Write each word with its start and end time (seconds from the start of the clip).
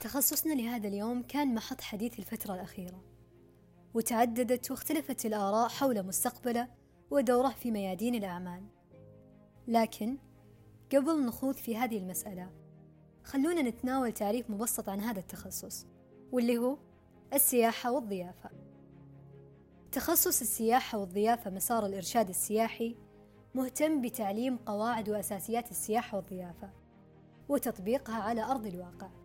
تخصصنا 0.00 0.54
لهذا 0.54 0.88
اليوم 0.88 1.22
كان 1.22 1.54
محط 1.54 1.80
حديث 1.80 2.18
الفترة 2.18 2.54
الأخيرة 2.54 3.02
وتعددت 3.94 4.70
واختلفت 4.70 5.26
الآراء 5.26 5.68
حول 5.68 6.06
مستقبله 6.06 6.68
ودوره 7.10 7.48
في 7.48 7.70
ميادين 7.70 8.14
الأعمال. 8.14 8.62
لكن 9.68 10.18
قبل 10.94 11.26
نخوض 11.26 11.54
في 11.54 11.76
هذه 11.76 11.98
المسألة 11.98 12.50
خلونا 13.24 13.62
نتناول 13.62 14.12
تعريف 14.12 14.50
مبسط 14.50 14.88
عن 14.88 15.00
هذا 15.00 15.20
التخصص 15.20 15.86
واللي 16.32 16.58
هو 16.58 16.78
السياحة 17.32 17.92
والضيافة. 17.92 18.50
تخصص 19.92 20.40
السياحة 20.40 20.98
والضيافة 20.98 21.50
مسار 21.50 21.86
الإرشاد 21.86 22.28
السياحي 22.28 22.96
مهتم 23.54 24.00
بتعليم 24.00 24.56
قواعد 24.56 25.08
وأساسيات 25.08 25.70
السياحة 25.70 26.16
والضيافة 26.16 26.70
وتطبيقها 27.48 28.22
على 28.22 28.42
أرض 28.42 28.66
الواقع. 28.66 29.19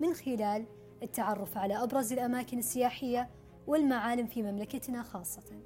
من 0.00 0.14
خلال 0.14 0.66
التعرف 1.02 1.58
على 1.58 1.82
أبرز 1.82 2.12
الأماكن 2.12 2.58
السياحية 2.58 3.30
والمعالم 3.66 4.26
في 4.26 4.42
مملكتنا 4.42 5.02
خاصة 5.02 5.62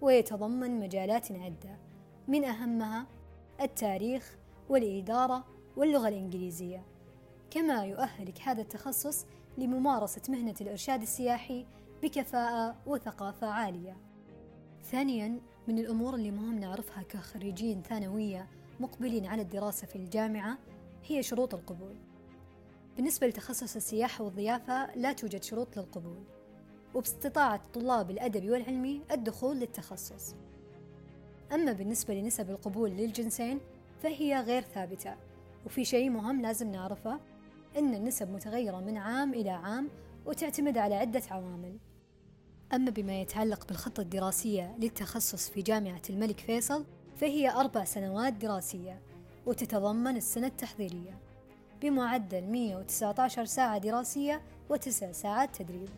ويتضمن 0.00 0.80
مجالات 0.80 1.32
عدة 1.32 1.78
من 2.28 2.44
أهمها 2.44 3.06
التاريخ 3.60 4.36
والإدارة 4.68 5.44
واللغة 5.76 6.08
الإنجليزية 6.08 6.84
كما 7.50 7.84
يؤهلك 7.84 8.40
هذا 8.40 8.62
التخصص 8.62 9.26
لممارسة 9.58 10.22
مهنة 10.28 10.54
الإرشاد 10.60 11.02
السياحي 11.02 11.66
بكفاءة 12.02 12.76
وثقافة 12.86 13.46
عالية. 13.46 13.96
ثانياً 14.82 15.40
من 15.68 15.78
الأمور 15.78 16.14
اللي 16.14 16.30
مهم 16.30 16.58
نعرفها 16.58 17.02
كخريجين 17.02 17.82
ثانوية 17.82 18.48
مقبلين 18.80 19.26
على 19.26 19.42
الدراسة 19.42 19.86
في 19.86 19.96
الجامعة 19.96 20.58
هي 21.04 21.22
شروط 21.22 21.54
القبول. 21.54 21.96
بالنسبة 22.96 23.26
لتخصص 23.26 23.76
السياحة 23.76 24.24
والضيافة 24.24 24.96
لا 24.96 25.12
توجد 25.12 25.42
شروط 25.42 25.76
للقبول، 25.76 26.22
وباستطاعة 26.94 27.62
طلاب 27.74 28.10
الأدبي 28.10 28.50
والعلمي 28.50 29.02
الدخول 29.10 29.56
للتخصص. 29.56 30.34
أما 31.52 31.72
بالنسبة 31.72 32.14
لنسب 32.14 32.50
القبول 32.50 32.90
للجنسين 32.90 33.60
فهي 34.02 34.40
غير 34.40 34.62
ثابتة، 34.62 35.14
وفي 35.66 35.84
شيء 35.84 36.10
مهم 36.10 36.42
لازم 36.42 36.72
نعرفه 36.72 37.20
إن 37.78 37.94
النسب 37.94 38.30
متغيرة 38.30 38.80
من 38.80 38.96
عام 38.96 39.34
إلى 39.34 39.50
عام 39.50 39.88
وتعتمد 40.26 40.78
على 40.78 40.94
عدة 40.94 41.22
عوامل 41.30 41.78
أما 42.72 42.90
بما 42.90 43.20
يتعلق 43.20 43.66
بالخطة 43.66 44.00
الدراسية 44.00 44.76
للتخصص 44.78 45.48
في 45.48 45.62
جامعة 45.62 46.02
الملك 46.10 46.40
فيصل 46.40 46.84
فهي 47.16 47.50
أربع 47.50 47.84
سنوات 47.84 48.32
دراسية 48.32 49.02
وتتضمن 49.46 50.16
السنة 50.16 50.46
التحضيرية 50.46 51.18
بمعدل 51.82 52.44
119 52.44 53.44
ساعة 53.44 53.78
دراسية 53.78 54.42
وتسع 54.70 55.12
ساعات 55.12 55.56
تدريب. 55.56 55.88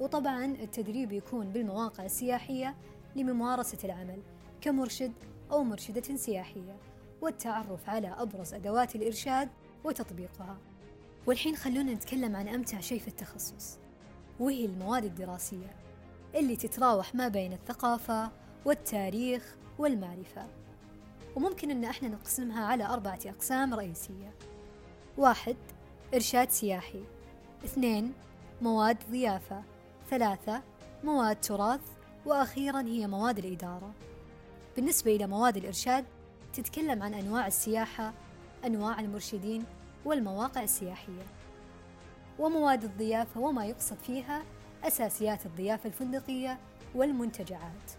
وطبعا 0.00 0.44
التدريب 0.44 1.12
يكون 1.12 1.48
بالمواقع 1.48 2.04
السياحية 2.04 2.74
لممارسة 3.16 3.78
العمل 3.84 4.22
كمرشد 4.60 5.12
أو 5.50 5.64
مرشدة 5.64 6.16
سياحية 6.16 6.76
والتعرف 7.20 7.88
على 7.88 8.08
أبرز 8.18 8.54
أدوات 8.54 8.96
الإرشاد 8.96 9.48
وتطبيقها. 9.84 10.56
والحين 11.26 11.56
خلونا 11.56 11.92
نتكلم 11.92 12.36
عن 12.36 12.48
أمتع 12.48 12.80
شيء 12.80 12.98
في 13.00 13.08
التخصص 13.08 13.78
وهي 14.40 14.64
المواد 14.66 15.04
الدراسية 15.04 15.76
اللي 16.34 16.56
تتراوح 16.56 17.14
ما 17.14 17.28
بين 17.28 17.52
الثقافة 17.52 18.30
والتاريخ 18.64 19.56
والمعرفة. 19.78 20.46
وممكن 21.36 21.70
أن 21.70 21.84
إحنا 21.84 22.08
نقسمها 22.08 22.64
على 22.64 22.84
أربعة 22.86 23.18
أقسام 23.26 23.74
رئيسية. 23.74 24.34
واحد 25.18 25.56
إرشاد 26.14 26.50
سياحي. 26.50 27.04
اثنين 27.64 28.12
مواد 28.62 28.96
ضيافة. 29.10 29.62
ثلاثة 30.10 30.62
مواد 31.04 31.40
تراث. 31.40 31.80
وأخيرا 32.26 32.82
هي 32.82 33.06
مواد 33.06 33.38
الإدارة. 33.38 33.92
بالنسبة 34.76 35.16
إلى 35.16 35.26
مواد 35.26 35.56
الإرشاد 35.56 36.04
تتكلم 36.52 37.02
عن 37.02 37.14
أنواع 37.14 37.46
السياحة 37.46 38.12
أنواع 38.66 39.00
المرشدين 39.00 39.64
والمواقع 40.04 40.62
السياحية. 40.62 41.22
ومواد 42.38 42.84
الضيافة 42.84 43.40
وما 43.40 43.66
يقصد 43.66 43.96
فيها 43.96 44.42
أساسيات 44.84 45.46
الضيافة 45.46 45.86
الفندقية 45.86 46.58
والمنتجعات. 46.94 47.90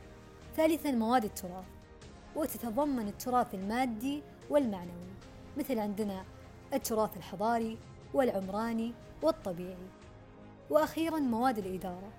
ثالثا 0.55 0.91
مواد 0.91 1.23
التراث. 1.23 1.65
وتتضمن 2.35 3.07
التراث 3.07 3.55
المادي 3.55 4.23
والمعنوي. 4.49 5.11
مثل 5.57 5.79
عندنا 5.79 6.25
التراث 6.73 7.17
الحضاري 7.17 7.77
والعمراني 8.13 8.93
والطبيعي. 9.21 9.87
وأخيرا 10.69 11.19
مواد 11.19 11.57
الإدارة 11.57 12.11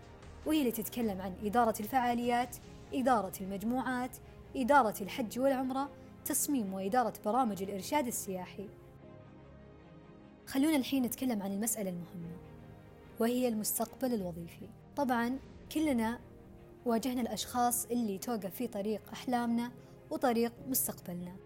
وهي 0.46 0.60
اللي 0.60 0.72
تتكلم 0.72 1.20
عن 1.20 1.34
إدارة 1.44 1.74
الفعاليات 1.80 2.56
إدارة 2.94 3.32
المجموعات 3.40 4.16
إدارة 4.56 4.94
الحج 5.00 5.38
والعمرة 5.38 5.90
تصميم 6.24 6.74
وإدارة 6.74 7.12
برامج 7.24 7.62
الإرشاد 7.62 8.06
السياحي. 8.06 8.68
خلونا 10.46 10.76
الحين 10.76 11.02
نتكلم 11.02 11.42
عن 11.42 11.52
المسألة 11.52 11.90
المهمة 11.90 12.36
وهي 13.20 13.48
المستقبل 13.48 14.14
الوظيفي. 14.14 14.68
طبعا 14.96 15.38
كلنا 15.72 16.20
واجهنا 16.86 17.20
الأشخاص 17.20 17.86
اللي 17.86 18.18
توقف 18.18 18.54
في 18.54 18.66
طريق 18.66 19.00
أحلامنا 19.12 19.72
وطريق 20.10 20.52
مستقبلنا 20.68 21.36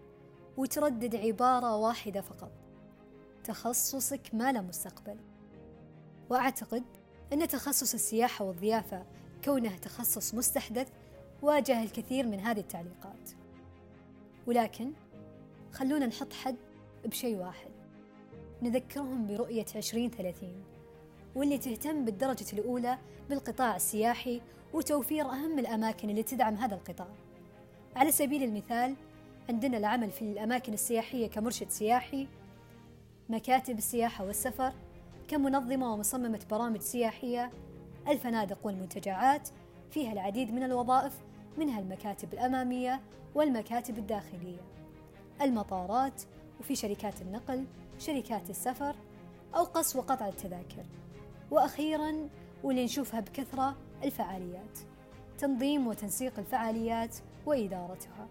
وتردد 0.57 1.15
عبارة 1.15 1.75
واحدة 1.75 2.21
فقط. 2.21 2.51
تخصصك 3.47 4.21
ما 4.33 4.51
له 4.51 4.61
مستقبل. 4.61 5.17
وأعتقد 6.29 6.83
أن 7.33 7.47
تخصص 7.47 7.93
السياحة 7.93 8.45
والضيافة 8.45 9.05
كونه 9.43 9.77
تخصص 9.77 10.33
مستحدث 10.33 10.87
واجه 11.41 11.83
الكثير 11.83 12.27
من 12.27 12.39
هذه 12.39 12.59
التعليقات. 12.59 13.29
ولكن 14.47 14.91
خلونا 15.71 16.05
نحط 16.05 16.33
حد 16.33 16.55
بشيء 17.05 17.37
واحد. 17.37 17.69
نذكرهم 18.61 19.27
برؤية 19.27 19.65
2030 19.75 20.63
واللي 21.35 21.57
تهتم 21.57 22.05
بالدرجة 22.05 22.45
الأولى 22.53 22.97
بالقطاع 23.29 23.75
السياحي 23.75 24.41
وتوفير 24.73 25.25
أهم 25.25 25.59
الأماكن 25.59 26.09
اللي 26.09 26.23
تدعم 26.23 26.55
هذا 26.55 26.75
القطاع. 26.75 27.09
على 27.95 28.11
سبيل 28.11 28.43
المثال 28.43 28.95
عندنا 29.49 29.77
العمل 29.77 30.11
في 30.11 30.21
الأماكن 30.21 30.73
السياحية 30.73 31.27
كمرشد 31.27 31.69
سياحي 31.69 32.27
مكاتب 33.29 33.77
السياحة 33.77 34.25
والسفر 34.25 34.73
كمنظمة 35.27 35.93
ومصممة 35.93 36.39
برامج 36.51 36.81
سياحية 36.81 37.51
الفنادق 38.07 38.57
والمنتجعات 38.63 39.49
فيها 39.91 40.13
العديد 40.13 40.53
من 40.53 40.63
الوظائف 40.63 41.13
منها 41.57 41.79
المكاتب 41.79 42.33
الأمامية 42.33 43.01
والمكاتب 43.35 43.97
الداخلية. 43.97 44.61
المطارات 45.41 46.21
وفي 46.59 46.75
شركات 46.75 47.21
النقل 47.21 47.65
شركات 47.99 48.49
السفر 48.49 48.95
أو 49.55 49.63
قص 49.63 49.95
وقطع 49.95 50.27
التذاكر. 50.27 50.85
وأخيرا 51.51 52.29
واللي 52.63 52.85
نشوفها 52.85 53.19
بكثرة 53.19 53.75
الفعاليات. 54.03 54.79
تنظيم 55.37 55.87
وتنسيق 55.87 56.39
الفعاليات 56.39 57.15
وإدارتها. 57.45 58.27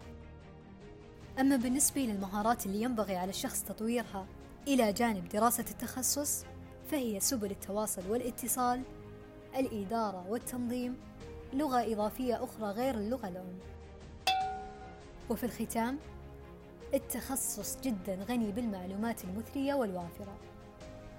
أما 1.40 1.56
بالنسبة 1.56 2.00
للمهارات 2.00 2.66
اللي 2.66 2.82
ينبغي 2.82 3.16
على 3.16 3.30
الشخص 3.30 3.62
تطويرها 3.62 4.26
إلى 4.68 4.92
جانب 4.92 5.28
دراسة 5.28 5.64
التخصص 5.70 6.44
فهي 6.90 7.20
سبل 7.20 7.50
التواصل 7.50 8.02
والاتصال 8.10 8.82
الإدارة 9.56 10.26
والتنظيم 10.28 10.96
لغة 11.52 11.92
إضافية 11.92 12.44
أخرى 12.44 12.70
غير 12.70 12.94
اللغة 12.94 13.28
الأم 13.28 13.58
وفي 15.30 15.44
الختام 15.44 15.98
التخصص 16.94 17.80
جدا 17.80 18.14
غني 18.14 18.52
بالمعلومات 18.52 19.24
المثرية 19.24 19.74
والوافرة. 19.74 20.36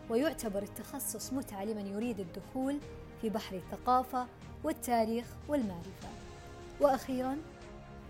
ويعتبر 0.10 0.64
التخصص 0.64 1.34
متعة 1.34 1.66
لمن 1.66 1.88
يريد 1.88 2.20
الدخول 2.20 2.80
في 3.22 3.30
بحر 3.30 3.56
الثقافة 3.56 4.28
والتاريخ 4.64 5.26
والمعرفة. 5.48 6.10
وأخيرا 6.82 7.38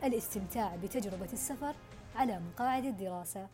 الاستمتاع 0.04 0.75
بتجربة 0.75 1.33
السفر 1.33 1.75
على 2.16 2.40
مقاعد 2.40 2.86
الدراسة. 2.86 3.48